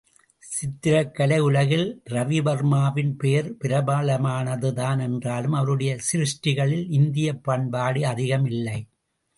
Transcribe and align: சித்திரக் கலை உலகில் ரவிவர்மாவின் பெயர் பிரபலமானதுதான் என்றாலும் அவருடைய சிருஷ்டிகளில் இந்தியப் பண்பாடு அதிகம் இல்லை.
சித்திரக் 0.43 1.11
கலை 1.15 1.39
உலகில் 1.39 2.01
ரவிவர்மாவின் 2.09 3.11
பெயர் 3.17 3.55
பிரபலமானதுதான் 3.55 5.01
என்றாலும் 5.01 5.53
அவருடைய 5.53 5.97
சிருஷ்டிகளில் 6.11 6.87
இந்தியப் 6.91 7.43
பண்பாடு 7.43 8.05
அதிகம் 8.05 8.45
இல்லை. 8.45 8.79